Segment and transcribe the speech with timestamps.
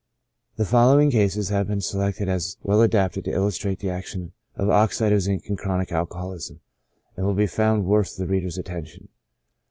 [0.55, 5.13] The following cases have been selected as well adapted to illustrate the action of oxide
[5.13, 6.59] of zinc in chronic alcohol ism,
[7.15, 9.09] and will be found worth the reader's attention.